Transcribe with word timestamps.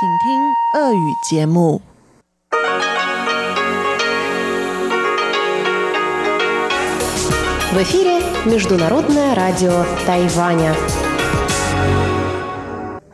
В 0.00 0.06
эфире 7.82 8.22
Международное 8.46 9.34
радио 9.34 9.84
Тайваня. 10.06 10.74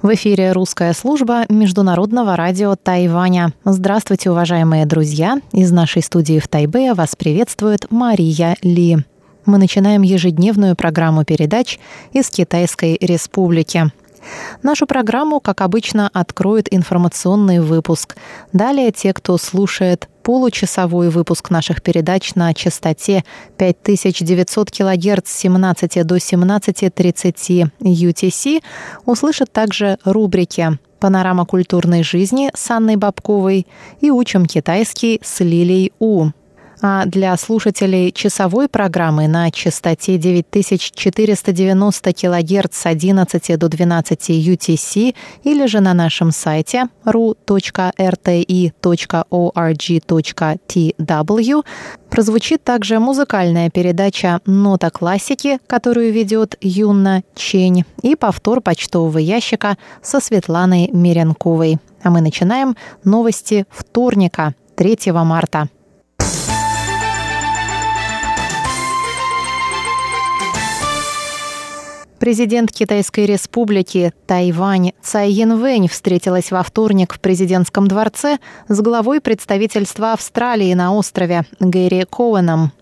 В 0.00 0.14
эфире 0.14 0.52
русская 0.52 0.92
служба 0.92 1.46
Международного 1.48 2.36
радио 2.36 2.76
Тайваня. 2.76 3.52
Здравствуйте, 3.64 4.30
уважаемые 4.30 4.86
друзья! 4.86 5.40
Из 5.50 5.72
нашей 5.72 6.02
студии 6.02 6.38
в 6.38 6.46
Тайбе 6.46 6.94
вас 6.94 7.16
приветствует 7.16 7.90
Мария 7.90 8.56
Ли. 8.62 8.98
Мы 9.44 9.58
начинаем 9.58 10.02
ежедневную 10.02 10.76
программу 10.76 11.24
передач 11.24 11.80
из 12.12 12.30
Китайской 12.30 12.96
Республики– 13.00 13.90
Нашу 14.62 14.86
программу, 14.86 15.40
как 15.40 15.60
обычно, 15.60 16.10
откроет 16.12 16.72
информационный 16.72 17.60
выпуск. 17.60 18.16
Далее 18.52 18.92
те, 18.92 19.12
кто 19.12 19.38
слушает 19.38 20.08
получасовой 20.22 21.08
выпуск 21.10 21.50
наших 21.50 21.82
передач 21.82 22.34
на 22.34 22.52
частоте 22.52 23.24
5900 23.58 24.70
кГц 24.70 25.30
с 25.30 25.36
17 25.38 26.06
до 26.06 26.16
17.30 26.16 27.70
UTC, 27.78 28.62
услышат 29.04 29.52
также 29.52 29.98
рубрики 30.04 30.78
«Панорама 30.98 31.46
культурной 31.46 32.02
жизни» 32.02 32.50
с 32.54 32.70
Анной 32.70 32.96
Бабковой 32.96 33.66
и 34.00 34.10
«Учим 34.10 34.46
китайский» 34.46 35.20
с 35.22 35.40
Лилей 35.44 35.92
У. 36.00 36.30
А 36.82 37.06
для 37.06 37.36
слушателей 37.36 38.12
часовой 38.12 38.68
программы 38.68 39.28
на 39.28 39.50
частоте 39.50 40.18
9490 40.18 42.12
кГц 42.12 42.76
с 42.76 42.86
11 42.86 43.58
до 43.58 43.68
12 43.68 44.30
UTC 44.30 45.14
или 45.42 45.66
же 45.66 45.80
на 45.80 45.94
нашем 45.94 46.30
сайте 46.32 46.88
ru.rti.org.tw 47.04 47.56
прозвучит 52.10 52.62
также 52.62 52.98
музыкальная 52.98 53.70
передача 53.70 54.40
«Нота 54.46 54.90
классики», 54.90 55.58
которую 55.66 56.12
ведет 56.12 56.56
Юна 56.60 57.22
Чень, 57.34 57.84
и 58.02 58.14
повтор 58.16 58.60
почтового 58.60 59.18
ящика 59.18 59.76
со 60.02 60.20
Светланой 60.20 60.90
Меренковой. 60.92 61.78
А 62.02 62.10
мы 62.10 62.20
начинаем 62.20 62.76
новости 63.02 63.64
вторника, 63.70 64.54
3 64.76 64.98
марта. 65.12 65.68
Президент 72.26 72.72
Китайской 72.72 73.24
республики 73.24 74.12
Тайвань 74.26 74.90
Цай 75.00 75.30
Янвэнь 75.30 75.86
встретилась 75.86 76.50
во 76.50 76.64
вторник 76.64 77.14
в 77.14 77.20
президентском 77.20 77.86
дворце 77.86 78.38
с 78.66 78.80
главой 78.80 79.20
представительства 79.20 80.12
Австралии 80.12 80.74
на 80.74 80.92
острове 80.92 81.44
Гэри 81.60 82.04
Коуэном. 82.04 82.72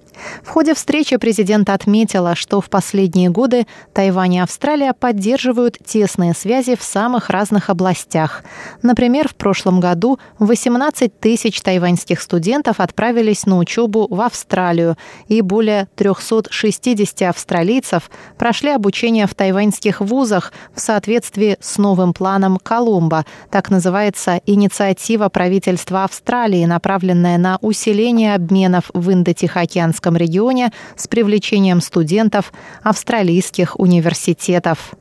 В 0.43 0.49
ходе 0.49 0.75
встречи 0.75 1.17
президент 1.17 1.71
отметила, 1.71 2.35
что 2.35 2.61
в 2.61 2.71
последние 2.71 3.31
годы 3.31 3.67
Тайвань 3.93 4.35
и 4.35 4.39
Австралия 4.39 4.93
поддерживают 4.93 5.79
тесные 5.85 6.35
связи 6.35 6.77
в 6.77 6.83
самых 6.83 7.31
разных 7.31 7.71
областях. 7.71 8.45
Например, 8.83 9.29
в 9.29 9.35
прошлом 9.35 9.81
году 9.81 10.19
18 10.39 11.19
тысяч 11.19 11.61
тайваньских 11.61 12.21
студентов 12.21 12.81
отправились 12.81 13.47
на 13.47 13.59
учебу 13.59 14.07
в 14.09 14.21
Австралию, 14.21 14.97
и 15.29 15.41
более 15.41 15.89
360 15.97 17.23
австралийцев 17.23 18.11
прошли 18.39 18.71
обучение 18.71 19.27
в 19.27 19.35
тайваньских 19.35 20.01
вузах 20.01 20.53
в 20.75 20.81
соответствии 20.81 21.57
с 21.61 21.79
новым 21.79 22.13
планом 22.13 22.59
Колумба. 22.59 23.25
Так 23.51 23.71
называется 23.71 24.41
инициатива 24.47 25.29
правительства 25.29 26.05
Австралии, 26.05 26.65
направленная 26.65 27.39
на 27.39 27.59
усиление 27.61 28.35
обменов 28.35 28.91
в 28.93 29.11
Индо-Тихоокеанском 29.11 30.04
Тихоокеанском 30.05 30.17
регионе 30.17 30.73
с 30.97 31.07
привлечением 31.09 31.81
студентов 31.81 32.53
австралийских 32.83 33.79
университетов. 33.81 34.95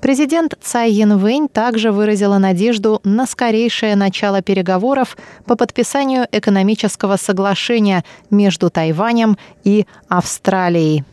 Президент 0.00 0.54
Цай 0.62 0.90
Янвэнь 0.90 1.48
также 1.48 1.92
выразила 1.92 2.38
надежду 2.38 3.00
на 3.04 3.26
скорейшее 3.26 3.96
начало 3.96 4.40
переговоров 4.42 5.16
по 5.46 5.56
подписанию 5.56 6.26
экономического 6.32 7.16
соглашения 7.16 8.04
между 8.30 8.70
Тайванем 8.70 9.36
и 9.64 9.86
Австралией. 10.08 11.04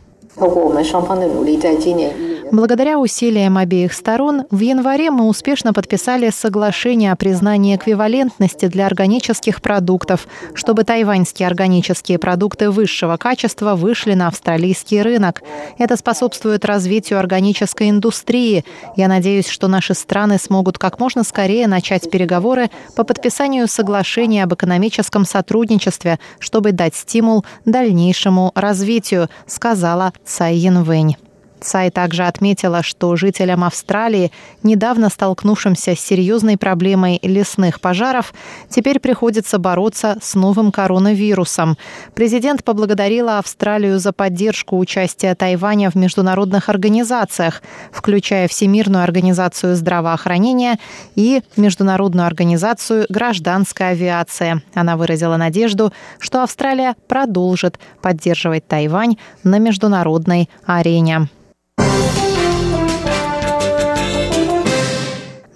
Благодаря 2.52 2.98
усилиям 3.00 3.56
обеих 3.56 3.92
сторон, 3.92 4.44
в 4.50 4.60
январе 4.60 5.10
мы 5.10 5.26
успешно 5.26 5.72
подписали 5.72 6.30
соглашение 6.30 7.10
о 7.10 7.16
признании 7.16 7.74
эквивалентности 7.74 8.66
для 8.66 8.86
органических 8.86 9.60
продуктов, 9.60 10.28
чтобы 10.54 10.84
тайваньские 10.84 11.48
органические 11.48 12.18
продукты 12.18 12.70
высшего 12.70 13.16
качества 13.16 13.74
вышли 13.74 14.14
на 14.14 14.28
австралийский 14.28 15.02
рынок. 15.02 15.42
Это 15.76 15.96
способствует 15.96 16.64
развитию 16.64 17.18
органической 17.18 17.90
индустрии. 17.90 18.64
Я 18.96 19.08
надеюсь, 19.08 19.48
что 19.48 19.66
наши 19.66 19.94
страны 19.94 20.38
смогут 20.38 20.78
как 20.78 21.00
можно 21.00 21.24
скорее 21.24 21.66
начать 21.66 22.08
переговоры 22.08 22.70
по 22.94 23.02
подписанию 23.02 23.66
соглашения 23.66 24.44
об 24.44 24.54
экономическом 24.54 25.24
сотрудничестве, 25.24 26.20
чтобы 26.38 26.70
дать 26.70 26.94
стимул 26.94 27.44
дальнейшему 27.64 28.52
развитию, 28.54 29.28
сказала 29.46 30.12
Цай 30.24 30.54
Янвэнь. 30.54 31.16
Цай 31.60 31.90
также 31.90 32.24
отметила, 32.24 32.82
что 32.82 33.16
жителям 33.16 33.64
Австралии, 33.64 34.30
недавно 34.62 35.08
столкнувшимся 35.08 35.96
с 35.96 36.00
серьезной 36.00 36.56
проблемой 36.56 37.18
лесных 37.22 37.80
пожаров, 37.80 38.34
теперь 38.68 39.00
приходится 39.00 39.58
бороться 39.58 40.18
с 40.20 40.34
новым 40.34 40.72
коронавирусом. 40.72 41.76
Президент 42.14 42.64
поблагодарила 42.64 43.38
Австралию 43.38 43.98
за 43.98 44.12
поддержку 44.12 44.78
участия 44.78 45.34
Тайваня 45.34 45.90
в 45.90 45.94
международных 45.94 46.68
организациях, 46.68 47.62
включая 47.90 48.48
Всемирную 48.48 49.02
организацию 49.02 49.76
здравоохранения 49.76 50.78
и 51.14 51.42
Международную 51.56 52.26
организацию 52.26 53.06
гражданской 53.08 53.90
авиации. 53.90 54.62
Она 54.74 54.96
выразила 54.96 55.36
надежду, 55.36 55.92
что 56.18 56.42
Австралия 56.42 56.94
продолжит 57.08 57.78
поддерживать 58.02 58.66
Тайвань 58.66 59.16
на 59.42 59.58
международной 59.58 60.48
арене. 60.64 61.28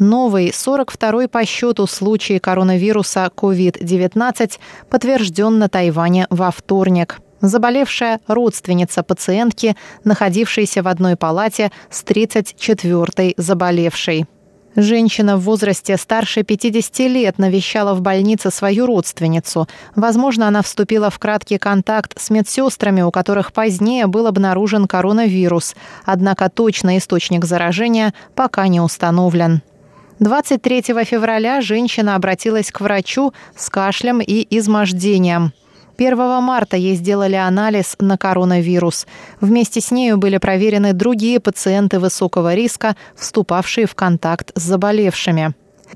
Новый, 0.00 0.48
42-й 0.48 1.28
по 1.28 1.44
счету 1.44 1.86
случай 1.86 2.38
коронавируса 2.38 3.30
COVID-19 3.36 4.52
подтвержден 4.88 5.58
на 5.58 5.68
Тайване 5.68 6.26
во 6.30 6.50
вторник. 6.50 7.20
Заболевшая 7.42 8.18
родственница 8.26 9.02
пациентки, 9.02 9.76
находившейся 10.04 10.82
в 10.82 10.88
одной 10.88 11.16
палате 11.16 11.70
с 11.90 12.02
34-й 12.02 13.34
заболевшей. 13.36 14.24
Женщина 14.76 15.36
в 15.36 15.40
возрасте 15.40 15.96
старше 15.96 16.44
50 16.44 16.98
лет 17.00 17.38
навещала 17.38 17.94
в 17.94 18.02
больнице 18.02 18.50
свою 18.50 18.86
родственницу. 18.86 19.68
Возможно, 19.96 20.46
она 20.46 20.62
вступила 20.62 21.10
в 21.10 21.18
краткий 21.18 21.58
контакт 21.58 22.20
с 22.20 22.30
медсестрами, 22.30 23.02
у 23.02 23.10
которых 23.10 23.52
позднее 23.52 24.06
был 24.06 24.28
обнаружен 24.28 24.86
коронавирус. 24.86 25.74
Однако 26.04 26.48
точный 26.48 26.98
источник 26.98 27.44
заражения 27.44 28.14
пока 28.36 28.68
не 28.68 28.80
установлен. 28.80 29.62
23 30.20 30.82
февраля 31.04 31.60
женщина 31.62 32.14
обратилась 32.14 32.70
к 32.70 32.80
врачу 32.80 33.32
с 33.56 33.70
кашлем 33.70 34.20
и 34.20 34.46
измождением. 34.50 35.52
1 36.00 36.16
марта 36.42 36.78
ей 36.78 36.94
сделали 36.94 37.34
анализ 37.34 37.94
на 37.98 38.16
коронавирус. 38.16 39.06
Вместе 39.42 39.82
с 39.82 39.90
нею 39.90 40.16
были 40.16 40.38
проверены 40.38 40.94
другие 40.94 41.40
пациенты 41.40 41.98
высокого 41.98 42.54
риска, 42.54 42.96
вступавшие 43.14 43.86
в 43.86 43.94
контакт 43.94 44.50
с 44.54 44.62
заболевшими. 44.62 45.52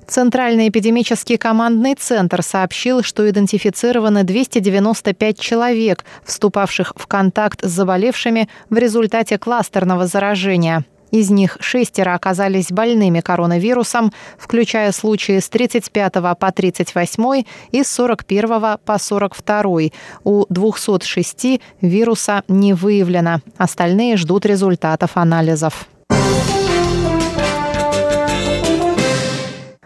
Центральный 0.07 0.69
эпидемический 0.69 1.39
командный 1.39 1.95
центр 1.95 2.43
сообщил, 2.43 3.03
что 3.03 3.29
идентифицированы 3.31 4.25
295 4.25 5.39
человек, 5.39 6.05
вступавших 6.23 6.93
в 6.97 7.07
контакт 7.07 7.65
с 7.65 7.71
заболевшими 7.71 8.51
в 8.69 8.77
результате 8.77 9.39
кластерного 9.39 10.07
заражения. 10.07 10.85
Из 11.15 11.31
них 11.31 11.59
шестеро 11.61 12.17
оказались 12.17 12.73
больными 12.73 13.21
коронавирусом, 13.21 14.13
включая 14.37 14.91
случаи 14.91 15.39
с 15.39 15.49
35 15.49 16.13
по 16.37 16.51
38 16.51 17.45
и 17.71 17.85
с 17.85 17.93
41 17.93 18.79
по 18.85 18.99
42. 18.99 19.91
У 20.25 20.45
206 20.49 21.61
вируса 21.81 22.43
не 22.49 22.73
выявлено. 22.73 23.43
Остальные 23.59 24.17
ждут 24.17 24.45
результатов 24.45 25.17
анализов. 25.17 25.87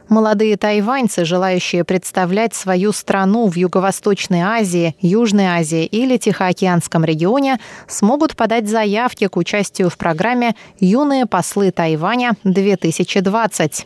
Молодые 0.09 0.57
тайваньцы, 0.57 1.27
желающие 1.27 1.85
представлять 1.85 2.55
свою 2.55 2.93
страну 2.93 3.49
в 3.49 3.57
Юго-Восточной 3.57 4.41
Азии, 4.41 4.97
Южной 5.01 5.47
Азии 5.47 5.85
или 5.85 6.17
Тихоокеанском 6.17 7.05
регионе, 7.05 7.59
смогут 7.87 8.35
подать 8.35 8.67
заявки 8.69 9.27
к 9.27 9.37
участию 9.37 9.91
в 9.91 9.99
программе 9.99 10.55
«Юные 10.81 11.27
послы 11.27 11.71
Тайваня-2020». 11.71 13.85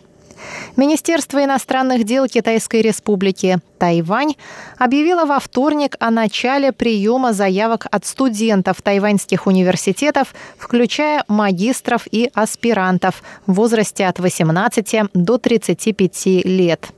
Министерство 0.77 1.45
иностранных 1.45 2.05
дел 2.05 2.27
Китайской 2.27 2.83
Республики 2.83 3.59
Тайвань 3.79 4.35
объявило 4.79 5.25
во 5.25 5.39
вторник 5.39 5.97
о 5.99 6.11
начале 6.11 6.73
приема 6.73 7.33
заявок 7.33 7.87
от 7.91 8.07
студентов 8.07 8.81
тайваньских 8.83 9.47
университетов, 9.47 10.35
включая 10.57 11.25
магистров 11.29 12.07
и 12.11 12.31
аспирантов 12.35 13.23
в 13.47 13.55
возрасте 13.55 14.07
от 14.07 14.19
18 14.19 15.11
до 15.15 15.39
35 15.39 16.27
лет. 16.45 16.93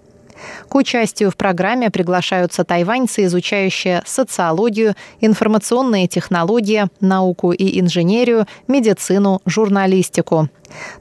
К 0.69 0.75
участию 0.75 1.31
в 1.31 1.37
программе 1.37 1.91
приглашаются 1.91 2.65
тайваньцы, 2.65 3.25
изучающие 3.25 4.03
социологию, 4.07 4.95
информационные 5.21 6.09
технологии, 6.09 6.87
науку 7.01 7.53
и 7.53 7.81
инженерию, 7.81 8.47
медицину, 8.69 9.41
журналистику. 9.47 10.49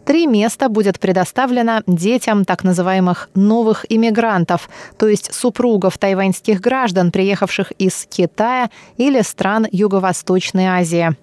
Три 0.06 0.28
места 0.28 0.70
будет 0.70 1.00
предоставлено 1.00 1.82
детям 1.88 2.46
так 2.46 2.64
называемых 2.64 3.30
новых 3.34 3.86
иммигрантов, 3.90 4.70
то 4.98 5.08
есть 5.08 5.34
супругов 5.34 5.98
тайваньских 5.98 6.60
граждан, 6.62 7.12
приехавших 7.12 7.72
из 7.72 8.06
Китая 8.10 8.70
или 8.98 9.22
стран 9.22 9.68
Юго-Восточной 9.72 10.66
Азии. 10.68 11.16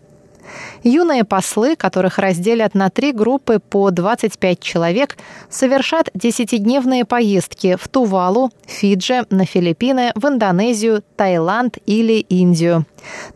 Юные 0.83 1.25
послы, 1.25 1.77
которых 1.77 2.19
разделят 2.19 2.75
на 2.75 2.91
три 2.91 3.13
группы 3.13 3.59
по 3.59 3.91
25 3.91 4.61
человек, 4.61 5.17
совершат 5.49 6.11
десятидневные 6.15 7.05
поездки 7.05 7.77
в 7.81 7.89
Тувалу, 7.89 8.51
Фиджи, 8.67 9.25
на 9.31 9.45
Филиппины, 9.45 10.13
в 10.15 10.27
Индонезию, 10.27 11.03
Таиланд 11.17 11.79
или 11.87 12.15
Индию. 12.15 12.87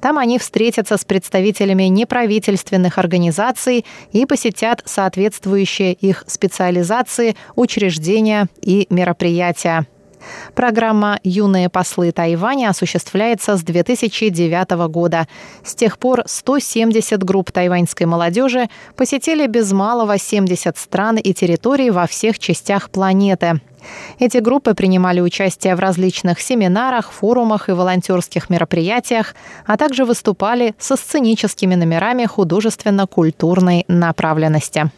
Там 0.00 0.19
они 0.19 0.38
встретятся 0.38 0.96
с 0.96 1.05
представителями 1.05 1.84
неправительственных 1.84 2.99
организаций 2.99 3.84
и 4.12 4.26
посетят 4.26 4.82
соответствующие 4.84 5.93
их 5.93 6.25
специализации, 6.26 7.37
учреждения 7.56 8.49
и 8.62 8.87
мероприятия. 8.90 9.87
Программа 10.55 11.19
«Юные 11.23 11.69
послы 11.69 12.12
Тайваня» 12.12 12.71
осуществляется 12.71 13.56
с 13.56 13.62
2009 13.62 14.88
года. 14.88 15.26
С 15.65 15.75
тех 15.75 15.99
пор 15.99 16.23
170 16.26 17.23
групп 17.23 17.53
тайваньской 17.53 18.06
молодежи 18.06 18.69
посетили 18.97 19.47
без 19.47 19.73
малого 19.73 20.19
70 20.19 20.76
стран 20.79 21.17
и 21.17 21.32
территорий 21.32 21.91
во 21.91 22.06
всех 22.06 22.38
частях 22.38 22.91
планеты. 22.91 23.61
Эти 24.19 24.38
группы 24.38 24.75
принимали 24.75 25.21
участие 25.21 25.75
в 25.76 25.81
различных 25.81 26.41
семинарах, 26.41 27.12
форумах 27.12 27.69
и 27.69 27.73
волонтерских 27.73 28.50
мероприятиях, 28.50 29.35
а 29.67 29.76
также 29.76 30.05
выступали 30.05 30.75
со 30.79 30.97
сценическими 30.97 31.75
номерами 31.75 32.25
художественно-культурной 32.25 33.85
направленности. 33.88 34.91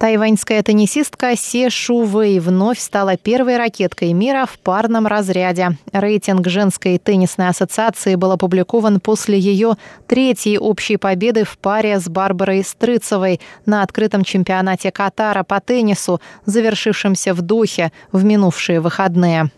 Тайваньская 0.00 0.62
теннисистка 0.62 1.36
Се 1.36 1.68
Шу 1.68 2.04
Вэй 2.04 2.38
вновь 2.38 2.78
стала 2.78 3.18
первой 3.18 3.58
ракеткой 3.58 4.14
мира 4.14 4.46
в 4.50 4.58
парном 4.58 5.06
разряде. 5.06 5.76
Рейтинг 5.92 6.48
женской 6.48 6.96
теннисной 6.96 7.48
ассоциации 7.48 8.14
был 8.14 8.32
опубликован 8.32 8.98
после 9.00 9.38
ее 9.38 9.74
третьей 10.06 10.56
общей 10.56 10.96
победы 10.96 11.44
в 11.44 11.58
паре 11.58 12.00
с 12.00 12.08
Барбарой 12.08 12.64
Стрыцевой 12.64 13.42
на 13.66 13.82
открытом 13.82 14.24
чемпионате 14.24 14.90
Катара 14.90 15.42
по 15.42 15.60
теннису, 15.60 16.18
завершившемся 16.46 17.34
в 17.34 17.42
Духе 17.42 17.92
в 18.10 18.24
минувшие 18.24 18.80
выходные. 18.80 19.50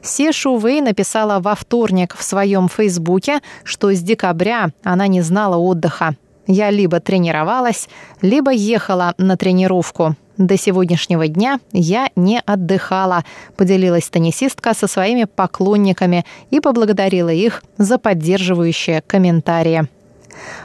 Се 0.00 0.32
Шувей 0.32 0.80
написала 0.80 1.38
во 1.38 1.54
вторник 1.54 2.16
в 2.16 2.22
своем 2.22 2.68
фейсбуке, 2.68 3.40
что 3.62 3.92
с 3.92 4.00
декабря 4.00 4.70
она 4.82 5.06
не 5.06 5.20
знала 5.20 5.58
отдыха. 5.58 6.16
Я 6.46 6.70
либо 6.70 7.00
тренировалась, 7.00 7.88
либо 8.22 8.52
ехала 8.52 9.14
на 9.18 9.36
тренировку. 9.36 10.16
До 10.36 10.58
сегодняшнего 10.58 11.28
дня 11.28 11.60
я 11.72 12.10
не 12.14 12.40
отдыхала, 12.44 13.24
поделилась 13.56 14.08
теннисистка 14.08 14.74
со 14.74 14.86
своими 14.86 15.24
поклонниками 15.24 16.26
и 16.50 16.60
поблагодарила 16.60 17.30
их 17.30 17.62
за 17.78 17.98
поддерживающие 17.98 19.00
комментарии. 19.00 19.88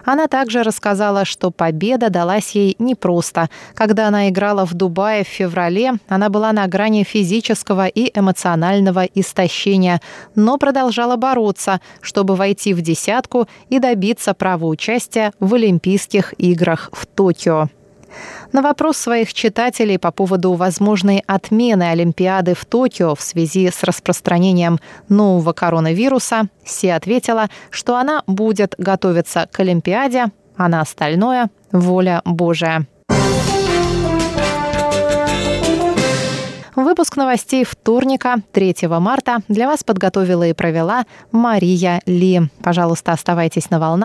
Она 0.06 0.28
также 0.28 0.64
рассказала, 0.64 1.26
что 1.26 1.52
победа 1.52 2.10
далась 2.10 2.52
ей 2.52 2.76
непросто. 2.80 3.50
Когда 3.74 4.08
она 4.08 4.30
играла 4.30 4.66
в 4.66 4.74
Дубае 4.74 5.24
в 5.24 5.28
феврале, 5.28 5.94
она 6.08 6.30
была 6.30 6.52
на 6.52 6.68
грани 6.68 7.04
физического 7.04 7.88
и 7.88 8.12
эмоционального 8.18 9.06
истощения, 9.06 10.02
но 10.36 10.58
продолжала 10.58 11.16
бороться, 11.16 11.82
чтобы 12.02 12.36
войти 12.36 12.74
в 12.74 12.82
десятку 12.82 13.48
и 13.70 13.80
добиться 13.80 14.34
права 14.34 14.66
участия 14.66 15.34
в 15.40 15.54
Олимпийских 15.54 16.34
играх 16.38 16.90
в 16.94 17.06
Токио. 17.06 17.70
На 18.52 18.62
вопрос 18.62 18.98
своих 18.98 19.34
читателей 19.34 19.98
по 19.98 20.12
поводу 20.12 20.54
возможной 20.54 21.24
отмены 21.28 21.84
Олимпиады 21.84 22.54
в 22.54 22.66
Токио 22.66 23.16
в 23.16 23.22
связи 23.22 23.70
с 23.70 23.84
распространением 23.84 24.80
нового 25.10 25.54
коронавируса, 25.54 26.48
Си 26.66 26.90
ответила, 26.90 27.48
что 27.70 27.98
она 27.98 28.24
будет 28.28 28.76
готовиться 28.78 29.48
к 29.52 29.60
Олимпиаде, 29.60 30.26
а 30.58 30.68
на 30.68 30.82
остальное– 30.82 31.50
воля 31.72 32.22
Божия. 32.26 32.86
Выпуск 36.76 37.18
новостей 37.18 37.66
вторника, 37.66 38.38
3 38.54 38.76
марта, 39.00 39.40
для 39.50 39.68
вас 39.68 39.84
подготовила 39.84 40.48
и 40.48 40.54
провела 40.54 41.06
Мария 41.32 42.02
Ли. 42.06 42.50
Пожалуйста, 42.64 43.12
оставайтесь 43.12 43.70
на 43.70 43.80
волнах. 43.80 44.00